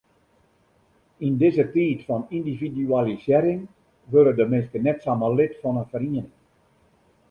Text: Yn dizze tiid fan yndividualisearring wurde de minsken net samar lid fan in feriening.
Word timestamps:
Yn 1.27 1.35
dizze 1.43 1.65
tiid 1.75 2.01
fan 2.07 2.25
yndividualisearring 2.39 3.63
wurde 4.11 4.33
de 4.39 4.45
minsken 4.53 4.85
net 4.85 4.99
samar 5.05 5.33
lid 5.41 5.53
fan 5.61 5.79
in 5.81 5.91
feriening. 5.91 6.31